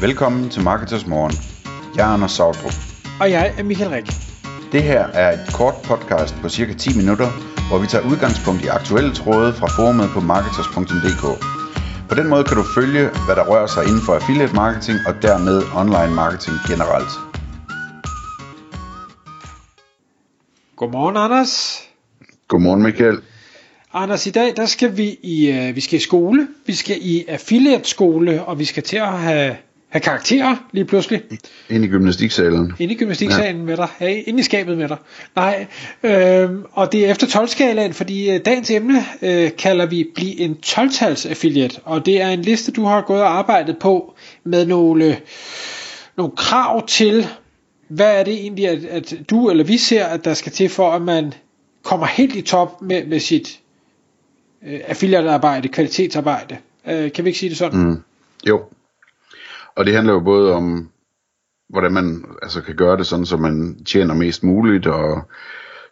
[0.00, 1.32] Velkommen til Marketers Morgen.
[1.96, 2.72] Jeg er Anders Sautrup.
[3.20, 4.06] Og jeg er Michael Rik.
[4.72, 7.28] Det her er et kort podcast på cirka 10 minutter,
[7.68, 11.24] hvor vi tager udgangspunkt i aktuelle tråde fra forumet på marketers.dk.
[12.08, 15.14] På den måde kan du følge, hvad der rører sig inden for affiliate marketing og
[15.22, 17.12] dermed online marketing generelt.
[20.76, 21.82] Godmorgen, Anders.
[22.48, 23.18] Godmorgen Michael.
[23.92, 27.24] Anders, i dag der skal vi i, uh, vi skal i skole, vi skal i
[27.28, 29.56] affiliate skole, og vi skal til at have,
[29.88, 31.22] have karakterer lige pludselig.
[31.70, 32.72] Ind i gymnastiksalen.
[32.78, 33.66] Ind i gymnastiksalen ja.
[33.66, 33.88] med dig.
[34.00, 34.96] Ja, ind i skabet med dig.
[35.36, 35.66] Nej,
[36.02, 40.56] øh, og det er efter 12-skalaen, fordi uh, dagens emne uh, kalder vi Bliv en
[40.66, 45.16] 12-tals affiliate, og det er en liste, du har gået og arbejdet på med nogle,
[46.16, 47.26] nogle krav til,
[47.88, 50.90] hvad er det egentlig, at, at du eller vi ser, at der skal til for,
[50.90, 51.32] at man
[51.82, 53.60] kommer helt i top med, med sit
[54.66, 56.56] øh, affiliate-arbejde, kvalitetsarbejde.
[56.88, 57.80] Øh, kan vi ikke sige det sådan?
[57.80, 58.02] Mm.
[58.48, 58.62] Jo.
[59.78, 60.88] Og det handler jo både om,
[61.68, 65.28] hvordan man altså, kan gøre det sådan, så man tjener mest muligt, og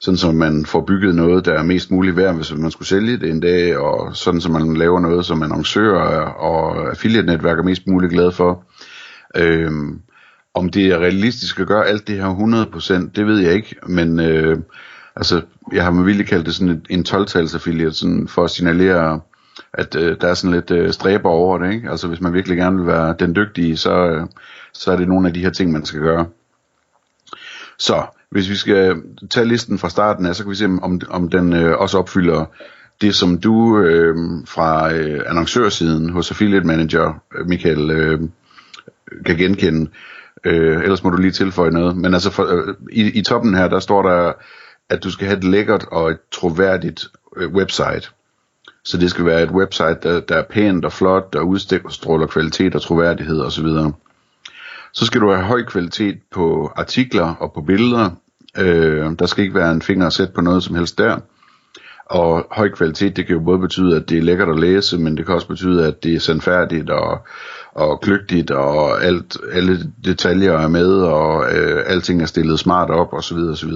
[0.00, 3.16] sådan så man får bygget noget, der er mest muligt værd, hvis man skulle sælge
[3.16, 7.86] det en dag, og sådan så man laver noget, som annoncører og affiliate-netværk er mest
[7.86, 8.64] muligt glade for.
[9.36, 10.00] Øhm,
[10.54, 14.20] om det er realistisk at gøre alt det her 100%, det ved jeg ikke, men
[14.20, 14.58] øh,
[15.16, 15.42] altså,
[15.72, 19.20] jeg har med vilje kaldt det sådan et, en 12-tals affiliate, sådan for at signalere,
[19.74, 21.90] at øh, der er sådan lidt øh, stræber over det, ikke?
[21.90, 24.26] Altså hvis man virkelig gerne vil være den dygtige, så, øh,
[24.72, 26.26] så er det nogle af de her ting, man skal gøre.
[27.78, 31.28] Så, hvis vi skal tage listen fra starten af, så kan vi se, om, om
[31.28, 32.44] den øh, også opfylder
[33.00, 38.20] det, som du øh, fra øh, annoncørsiden hos Affiliate Manager, øh, Michael, øh,
[39.26, 39.90] kan genkende.
[40.44, 41.96] Øh, ellers må du lige tilføje noget.
[41.96, 44.32] Men altså for, øh, i, i toppen her, der står der
[44.88, 48.10] at du skal have et lækkert og et troværdigt øh, website.
[48.86, 52.74] Så det skal være et website, der, der er pænt og flot, der udstråler kvalitet
[52.74, 53.66] og troværdighed osv.
[54.92, 58.10] Så skal du have høj kvalitet på artikler og på billeder.
[58.58, 61.18] Øh, der skal ikke være en finger at sætte på noget som helst der.
[62.06, 65.16] Og høj kvalitet, det kan jo både betyde, at det er lækkert at læse, men
[65.16, 67.26] det kan også betyde, at det er sandfærdigt og,
[67.74, 73.12] og kløgtigt, og alt, alle detaljer er med, og øh, alting er stillet smart op,
[73.12, 73.36] osv.
[73.36, 73.72] osv.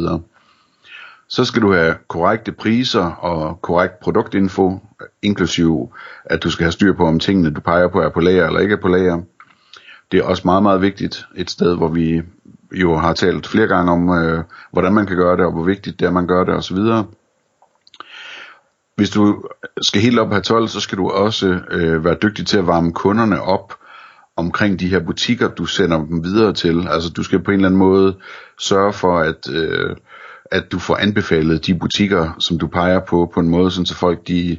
[1.31, 4.81] Så skal du have korrekte priser og korrekt produktinfo,
[5.23, 5.93] inklusiv
[6.25, 8.61] at du skal have styr på, om tingene du peger på er på lager eller
[8.61, 9.23] ikke er på lager.
[10.13, 12.23] Det er også meget, meget vigtigt et sted, hvor vi
[12.73, 16.01] jo har talt flere gange om, øh, hvordan man kan gøre det, og hvor vigtigt
[16.01, 16.79] det er, man gør det osv.
[18.97, 19.45] Hvis du
[19.83, 22.93] skal helt op på 12, så skal du også øh, være dygtig til at varme
[22.93, 23.75] kunderne op
[24.37, 26.89] omkring de her butikker, du sender dem videre til.
[26.89, 28.17] Altså du skal på en eller anden måde
[28.59, 29.97] sørge for, at øh,
[30.51, 34.29] at du får anbefalet de butikker, som du peger på, på en måde, så folk
[34.29, 34.59] de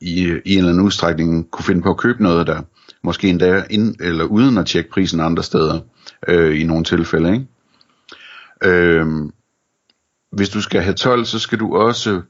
[0.00, 2.62] i, i en eller anden udstrækning kunne finde på at købe noget der.
[3.02, 5.80] Måske endda ind, eller uden at tjekke prisen andre steder,
[6.28, 7.32] øh, i nogle tilfælde.
[7.32, 7.46] Ikke?
[8.64, 9.06] Øh,
[10.32, 12.22] hvis du skal have 12, så skal du også,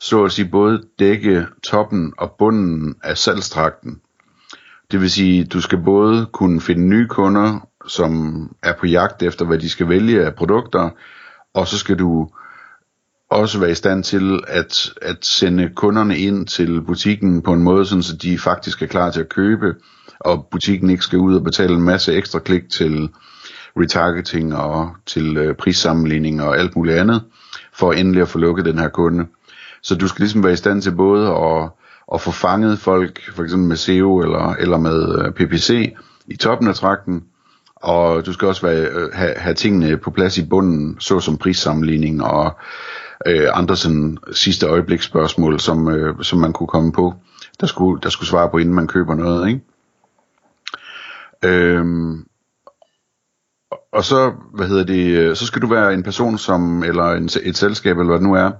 [0.00, 4.00] så at sige, både dække toppen og bunden af salgstrakten.
[4.90, 9.44] Det vil sige, du skal både kunne finde nye kunder, som er på jagt efter,
[9.44, 10.90] hvad de skal vælge af produkter,
[11.54, 12.28] og så skal du
[13.32, 17.86] også være i stand til at, at sende kunderne ind til butikken på en måde,
[17.86, 19.74] sådan så de faktisk er klar til at købe,
[20.20, 23.08] og butikken ikke skal ud og betale en masse ekstra klik til
[23.80, 27.22] retargeting og til øh, prissammenligning og alt muligt andet,
[27.72, 29.26] for endelig at få lukket den her kunde.
[29.82, 31.70] Så du skal ligesom være i stand til både at,
[32.14, 35.94] at få fanget folk, for eksempel med SEO eller, eller med øh, PPC
[36.26, 37.22] i toppen af trakten,
[37.76, 42.24] og du skal også være, øh, have, have tingene på plads i bunden, såsom prissammenligning
[42.24, 42.56] og
[43.26, 47.14] øh, andre sådan sidste øjebliksspørgsmål, som, øh, som man kunne komme på,
[47.60, 49.60] der skulle, der skulle svare på, inden man køber noget, ikke?
[51.44, 52.24] Øhm,
[53.92, 57.28] og så, hvad hedder det, øh, så skal du være en person som, eller en,
[57.42, 58.50] et selskab, eller hvad det nu er,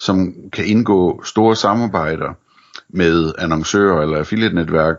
[0.00, 2.34] som kan indgå store samarbejder
[2.88, 4.96] med annoncører eller affiliate-netværk,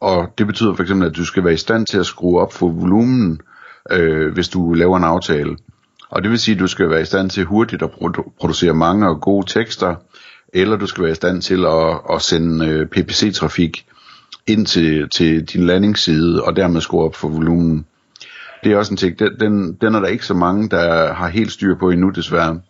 [0.00, 2.52] og det betyder for eksempel, at du skal være i stand til at skrue op
[2.52, 3.40] for volumen,
[3.90, 5.56] øh, hvis du laver en aftale.
[6.12, 8.74] Og det vil sige, at du skal være i stand til hurtigt at produ- producere
[8.74, 9.94] mange og gode tekster,
[10.52, 13.86] eller du skal være i stand til at, at sende øh, PPC-trafik
[14.46, 17.86] ind til, til din landingsside, og dermed skrue op for volumen.
[18.64, 21.28] Det er også en ting, den, den, den er der ikke så mange, der har
[21.28, 22.60] helt styr på endnu desværre.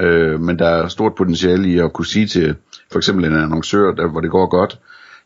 [0.00, 2.54] Øh, men der er stort potentiale i at kunne sige til
[2.92, 4.78] for eksempel en annoncør, der, hvor det går godt,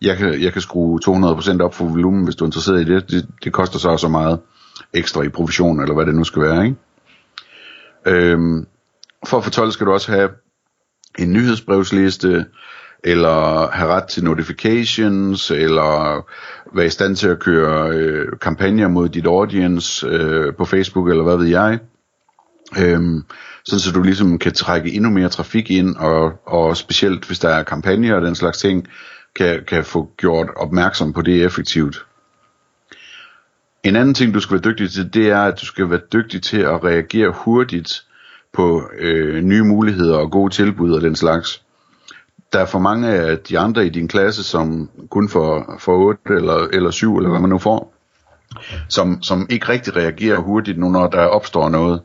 [0.02, 3.10] jeg kan, jeg kan skrue 200% op for volumen, hvis du er interesseret i det.
[3.10, 4.38] Det, det koster så også meget
[4.94, 6.76] ekstra i provision, eller hvad det nu skal være, ikke?
[8.06, 8.66] Øhm,
[9.26, 10.31] for at fortolke 12 skal du også have
[11.19, 12.46] en nyhedsbrevsliste,
[13.04, 16.25] eller have ret til notifications, eller
[16.76, 21.22] være i stand til at køre øh, kampagner mod dit audience øh, på Facebook, eller
[21.22, 21.78] hvad ved jeg.
[22.78, 23.25] Øhm,
[23.64, 27.48] sådan så du ligesom kan trække endnu mere trafik ind, og, og specielt hvis der
[27.48, 28.88] er kampagner og den slags ting,
[29.37, 32.06] kan, kan få gjort opmærksom på det effektivt.
[33.84, 36.43] En anden ting, du skal være dygtig til, det er, at du skal være dygtig
[36.43, 38.02] til at reagere hurtigt
[38.52, 41.62] på øh, nye muligheder og gode tilbud og den slags.
[42.52, 46.20] Der er for mange af de andre i din klasse, som kun får, får 8
[46.31, 47.94] eller, eller 7, eller hvad man nu får,
[48.88, 52.02] som, som ikke rigtig reagerer hurtigt nu, når der opstår noget.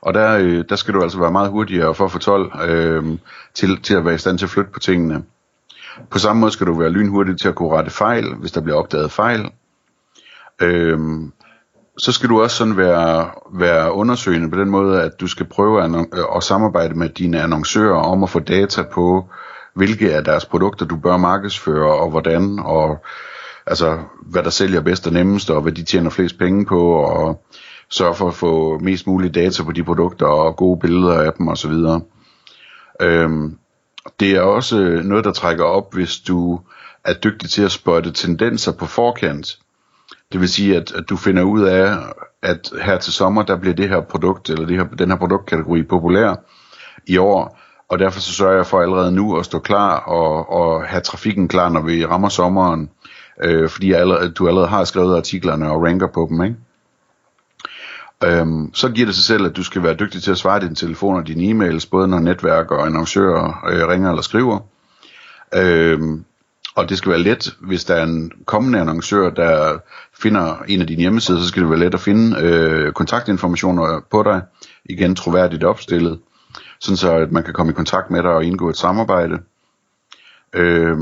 [0.00, 3.04] Og der, øh, der skal du altså være meget hurtigere for at få 12 øh,
[3.54, 5.22] til, til at være i stand til at flytte på tingene.
[6.10, 8.78] På samme måde skal du være lynhurtig til at kunne rette fejl, hvis der bliver
[8.78, 9.50] opdaget fejl.
[10.62, 11.32] Øhm,
[11.98, 15.84] så skal du også sådan være, være undersøgende på den måde, at du skal prøve
[15.84, 19.28] at, øh, at samarbejde med dine annoncører om at få data på,
[19.74, 23.04] hvilke af deres produkter du bør markedsføre, og hvordan, og
[23.66, 27.44] altså, hvad der sælger bedst og nemmest, og hvad de tjener flest penge på, og
[27.88, 31.48] sørge for at få mest muligt data på de produkter, og gode billeder af dem,
[31.48, 31.72] osv.
[33.00, 33.58] Øhm,
[34.20, 36.60] det er også noget, der trækker op, hvis du
[37.04, 39.58] er dygtig til at spotte tendenser på forkant.
[40.32, 41.96] Det vil sige, at, at du finder ud af,
[42.42, 45.82] at her til sommer, der bliver det her produkt, eller det her, den her produktkategori
[45.82, 46.34] populær
[47.06, 47.58] i år,
[47.88, 51.48] og derfor så sørger jeg for allerede nu at stå klar og, og have trafikken
[51.48, 52.90] klar, når vi rammer sommeren,
[53.44, 56.56] øh, fordi jeg allerede, du allerede har skrevet artiklerne og ranker på dem, ikke?
[58.24, 60.74] Øhm, så giver det sig selv, at du skal være dygtig til at svare din
[60.74, 64.58] telefon og dine e-mails, både når netværk og annoncører øh, ringer eller skriver.
[65.54, 66.24] Øhm,
[66.76, 69.78] og det skal være let, hvis der er en kommende annoncør, der
[70.20, 74.22] finder en af dine hjemmesider, så skal det være let at finde øh, kontaktinformationer på
[74.22, 74.42] dig,
[74.84, 76.18] igen troværdigt opstillet,
[76.80, 79.38] sådan så at man kan komme i kontakt med dig og indgå et samarbejde.
[80.52, 80.98] Øh,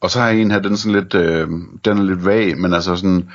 [0.00, 1.48] og så har jeg en her, den er sådan lidt, øh,
[1.84, 3.28] den er lidt vag, men altså sådan,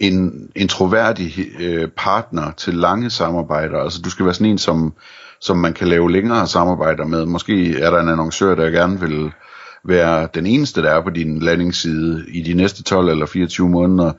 [0.00, 3.80] en, en troværdig øh, partner til lange samarbejder.
[3.80, 4.92] Altså du skal være sådan en, som,
[5.40, 7.26] som man kan lave længere samarbejder med.
[7.26, 9.32] Måske er der en annoncør, der gerne vil
[9.84, 14.12] være den eneste, der er på din landingsside i de næste 12 eller 24 måneder.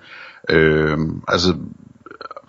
[0.49, 0.97] Øh,
[1.27, 1.55] altså,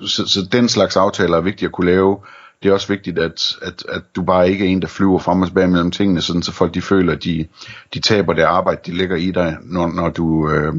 [0.06, 2.18] så, så den slags aftaler er vigtigt at kunne lave.
[2.62, 5.42] Det er også vigtigt, at, at, at du bare ikke er en, der flyver frem
[5.42, 7.46] og tilbage mellem tingene, sådan så folk de føler, at de,
[7.94, 10.74] de taber det arbejde, de lægger i dig, når, når du øh,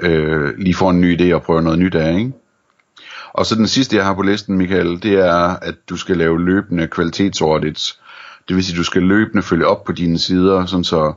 [0.00, 2.32] øh, lige får en ny idé og prøver noget nyt af, ikke?
[3.32, 6.44] Og så den sidste, jeg har på listen, Michael, det er, at du skal lave
[6.44, 8.00] løbende kvalitetsaudits.
[8.48, 11.12] Det vil sige, at du skal løbende følge op på dine sider, sådan så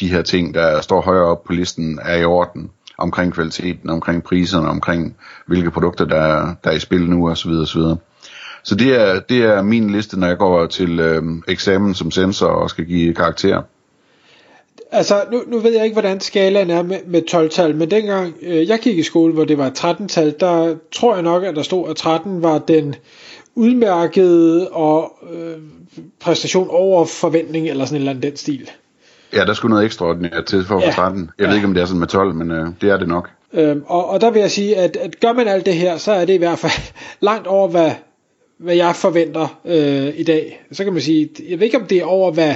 [0.00, 4.24] de her ting, der står højere op på listen, er i orden omkring kvaliteten, omkring
[4.24, 5.16] priserne, omkring
[5.46, 7.50] hvilke produkter, der er, der er i spil nu, osv.
[7.50, 7.80] osv.
[8.62, 12.46] Så det er, det er min liste, når jeg går til øh, eksamen som sensor
[12.46, 13.62] og skal give karakter.
[14.90, 18.68] Altså, nu, nu ved jeg ikke, hvordan skalaen er med, med 12-tal, men dengang øh,
[18.68, 21.90] jeg gik i skole, hvor det var 13-tal, der tror jeg nok, at der stod,
[21.90, 22.94] at 13 var den
[23.54, 25.56] udmærkede og øh,
[26.20, 28.70] præstation over forventning, eller sådan en eller anden den stil.
[29.32, 30.90] Ja, der skulle noget ekstraordinært til for ja.
[30.90, 31.30] 13.
[31.38, 31.48] Jeg ja.
[31.48, 33.30] ved ikke, om det er sådan med 12, men øh, det er det nok.
[33.52, 36.12] Øhm, og, og der vil jeg sige, at, at gør man alt det her, så
[36.12, 37.90] er det i hvert fald langt over, hvad,
[38.58, 40.66] hvad jeg forventer øh, i dag.
[40.72, 42.54] Så kan man sige, jeg ved ikke, om det er over, hvad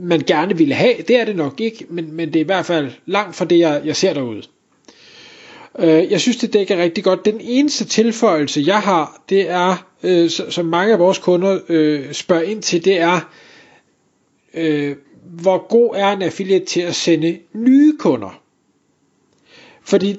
[0.00, 0.94] man gerne ville have.
[1.08, 3.58] Det er det nok ikke, men, men det er i hvert fald langt fra det,
[3.58, 4.42] jeg, jeg ser derude.
[5.78, 7.24] Øh, jeg synes, det dækker rigtig godt.
[7.24, 12.42] Den eneste tilføjelse, jeg har, det er, øh, som mange af vores kunder øh, spørger
[12.42, 13.20] ind til, det er,
[14.54, 18.40] øh, hvor god er en affiliate til at sende nye kunder?
[19.82, 20.16] Fordi,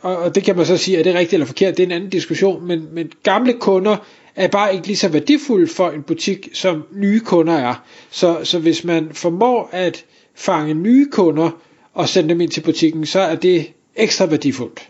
[0.00, 2.10] og det kan man så sige, er det rigtigt eller forkert, det er en anden
[2.10, 3.96] diskussion, men, men gamle kunder
[4.36, 7.74] er bare ikke lige så værdifulde for en butik, som nye kunder er.
[8.10, 11.50] Så, så hvis man formår at fange nye kunder
[11.94, 14.88] og sende dem ind til butikken, så er det ekstra værdifuldt.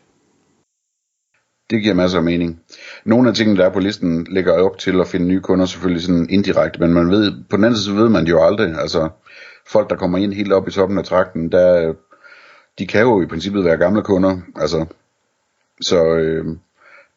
[1.71, 2.61] Det giver masser af mening.
[3.05, 6.03] Nogle af tingene, der er på listen, ligger op til at finde nye kunder, selvfølgelig
[6.03, 9.09] sådan indirekte, men man ved, på den anden side ved man jo aldrig, altså
[9.67, 11.95] folk, der kommer ind helt op i toppen af trakten, der,
[12.79, 14.87] de kan jo i princippet være gamle kunder, altså,
[15.81, 16.57] så øh,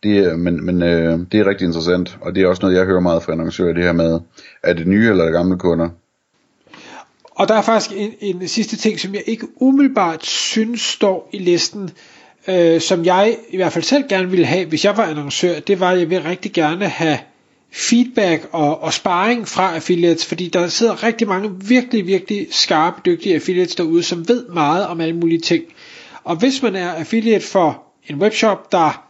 [0.03, 2.85] det er, men, men øh, det er rigtig interessant, og det er også noget, jeg
[2.85, 4.19] hører meget fra annoncører, det her med,
[4.63, 5.89] er det nye eller gamle kunder?
[7.31, 11.37] Og der er faktisk en, en sidste ting, som jeg ikke umiddelbart synes står i
[11.37, 11.89] listen,
[12.47, 15.79] øh, som jeg i hvert fald selv gerne ville have, hvis jeg var annoncør, det
[15.79, 17.17] var, at jeg vil rigtig gerne have
[17.71, 23.35] feedback og, og sparring fra affiliates, fordi der sidder rigtig mange virkelig, virkelig skarpe, dygtige
[23.35, 25.63] affiliates derude, som ved meget om alle mulige ting.
[26.23, 29.03] Og hvis man er affiliate for en webshop, der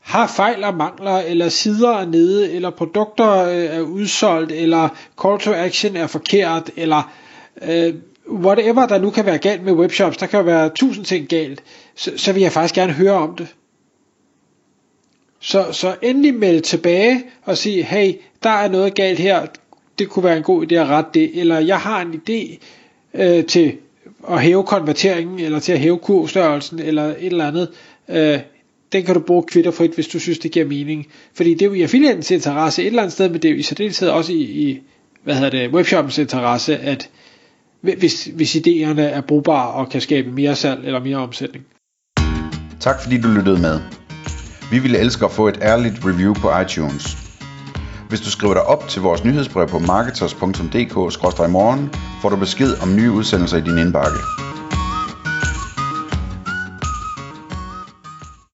[0.00, 4.88] har fejl og mangler, eller sider er nede, eller produkter øh, er udsolgt, eller
[5.22, 7.12] call to action er forkert, eller
[7.68, 7.94] øh,
[8.30, 11.62] whatever der nu kan være galt med webshops, der kan jo være tusind ting galt,
[11.94, 13.46] så, så vil jeg faktisk gerne høre om det.
[15.40, 19.46] Så, så endelig meld tilbage og sige, hey, der er noget galt her,
[19.98, 22.58] det kunne være en god idé at rette det, eller jeg har en idé
[23.14, 23.76] øh, til
[24.28, 27.68] at hæve konverteringen, eller til at hæve kurvstørrelsen, eller et eller andet.
[28.08, 28.38] Øh,
[28.92, 31.06] den kan du bruge kvitterfrit, hvis du synes, det giver mening.
[31.34, 33.58] Fordi det er jo i affiliatens interesse et eller andet sted, men det er jo
[33.58, 34.80] i særdeleshed også i, i
[35.24, 37.10] hvad hedder det, webshoppens interesse, at
[37.82, 41.64] hvis, hvis idéerne er brugbare og kan skabe mere salg eller mere omsætning.
[42.80, 43.80] Tak fordi du lyttede med.
[44.70, 47.16] Vi ville elske at få et ærligt review på iTunes.
[48.08, 51.90] Hvis du skriver dig op til vores nyhedsbrev på marketers.dk-morgen,
[52.22, 54.47] får du besked om nye udsendelser i din indbakke.